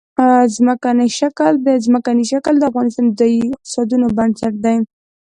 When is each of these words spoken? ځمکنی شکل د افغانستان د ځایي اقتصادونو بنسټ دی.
ځمکنی 0.55 1.07
شکل 2.29 2.53
د 2.57 2.63
افغانستان 2.71 3.05
د 3.09 3.11
ځایي 3.19 3.41
اقتصادونو 3.55 4.07
بنسټ 4.17 4.53
دی. 4.65 4.77